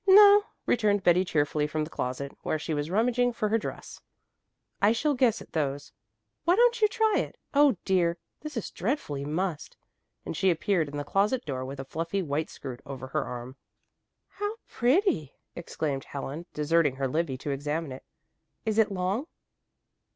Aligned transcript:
"No," 0.07 0.45
returned 0.65 1.03
Betty 1.03 1.23
cheerfully 1.23 1.67
from 1.67 1.83
the 1.83 1.89
closet, 1.91 2.35
where 2.41 2.57
she 2.57 2.73
was 2.73 2.89
rummaging 2.89 3.33
for 3.33 3.49
her 3.49 3.59
dress. 3.59 4.01
"I 4.81 4.93
shall 4.93 5.13
guess 5.13 5.43
at 5.43 5.51
those. 5.51 5.91
Why 6.43 6.55
don't 6.55 6.81
you 6.81 6.87
try 6.87 7.17
it? 7.19 7.37
Oh, 7.53 7.77
dear! 7.85 8.17
This 8.39 8.57
is 8.57 8.71
dreadfully 8.71 9.25
mussed," 9.25 9.77
and 10.25 10.35
she 10.35 10.49
appeared 10.49 10.89
in 10.89 10.97
the 10.97 11.03
closet 11.03 11.45
door 11.45 11.63
with 11.63 11.79
a 11.79 11.85
fluffy 11.85 12.23
white 12.23 12.49
skirt 12.49 12.81
over 12.83 13.05
her 13.09 13.23
arm. 13.23 13.57
"How 14.27 14.55
pretty!" 14.67 15.35
exclaimed 15.55 16.05
Helen, 16.05 16.47
deserting 16.51 16.95
her 16.95 17.07
Livy 17.07 17.37
to 17.37 17.51
examine 17.51 17.91
it. 17.91 18.03
"Is 18.65 18.79
it 18.79 18.91
long?" 18.91 19.27